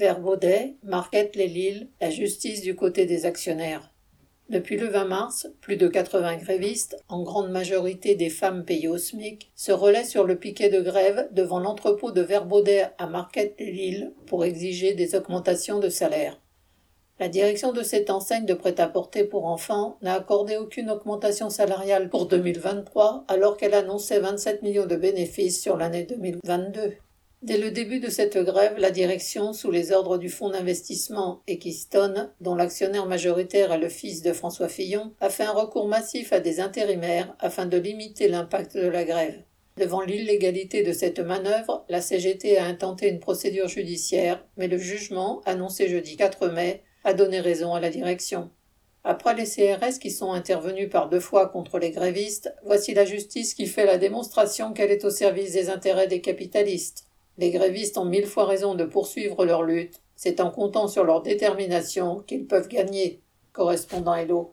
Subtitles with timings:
[0.00, 3.92] Vers Baudet, Marquette les Lille, la justice du côté des actionnaires.
[4.48, 8.96] Depuis le 20 mars, plus de 80 grévistes, en grande majorité des femmes payées au
[8.96, 14.46] SMIC, se relaient sur le piquet de grève devant l'entrepôt de Verbaudet à Marquette-les-Lille pour
[14.46, 16.40] exiger des augmentations de salaire.
[17.18, 22.24] La direction de cette enseigne de prêt-à-porter pour enfants n'a accordé aucune augmentation salariale pour
[22.24, 26.94] 2023 alors qu'elle annonçait 27 millions de bénéfices sur l'année 2022.
[27.42, 32.30] Dès le début de cette grève, la direction, sous les ordres du fonds d'investissement Equistone,
[32.42, 36.40] dont l'actionnaire majoritaire est le fils de François Fillon, a fait un recours massif à
[36.40, 39.42] des intérimaires afin de limiter l'impact de la grève.
[39.78, 45.40] Devant l'illégalité de cette manœuvre, la CGT a intenté une procédure judiciaire, mais le jugement,
[45.46, 48.50] annoncé jeudi 4 mai, a donné raison à la direction.
[49.02, 53.54] Après les CRS qui sont intervenus par deux fois contre les grévistes, voici la justice
[53.54, 57.06] qui fait la démonstration qu'elle est au service des intérêts des capitalistes.
[57.40, 60.02] Les grévistes ont mille fois raison de poursuivre leur lutte.
[60.14, 63.22] C'est en comptant sur leur détermination qu'ils peuvent gagner.
[63.54, 64.48] Correspondant Hello.